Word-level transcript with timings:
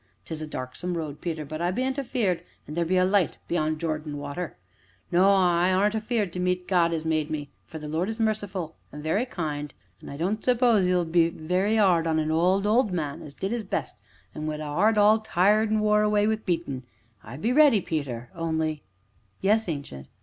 'Tis 0.25 0.41
a 0.41 0.47
darksome 0.47 0.97
road, 0.97 1.21
Peter, 1.21 1.45
but 1.45 1.61
I 1.61 1.69
bean't 1.69 1.99
afeared, 1.99 2.41
an' 2.67 2.73
there 2.73 2.85
be 2.85 2.97
a 2.97 3.05
light 3.05 3.37
beyond 3.47 3.79
Jordan 3.79 4.17
water. 4.17 4.57
No, 5.11 5.29
I 5.29 5.71
aren't 5.71 5.93
afeared 5.93 6.33
to 6.33 6.39
meet 6.39 6.63
the 6.65 6.69
God 6.71 6.91
as 6.91 7.05
made 7.05 7.29
me, 7.29 7.51
for 7.67 7.77
'the 7.77 7.87
Lord 7.87 8.09
is 8.09 8.19
merciful 8.19 8.75
and 8.91 9.03
very 9.03 9.27
kind,' 9.27 9.75
an' 10.01 10.09
I 10.09 10.17
don't 10.17 10.43
s'pose 10.43 10.85
as 10.85 10.89
'E'll 10.89 11.05
be 11.05 11.29
very 11.29 11.77
'ard 11.77 12.07
on 12.07 12.17
a 12.17 12.27
old, 12.35 12.65
old 12.65 12.91
man 12.91 13.21
as 13.21 13.35
did 13.35 13.53
'is 13.53 13.63
best, 13.63 13.99
an' 14.33 14.47
wi' 14.47 14.55
a 14.55 14.61
'eart 14.63 14.97
all 14.97 15.19
tired 15.19 15.69
an' 15.69 15.81
wore 15.81 16.01
away 16.01 16.25
wi' 16.25 16.37
beatin' 16.37 16.81
I 17.23 17.37
be 17.37 17.53
ready, 17.53 17.79
Peter 17.79 18.31
only" 18.33 18.81
"Yes, 19.41 19.69
Ancient?" 19.69 20.07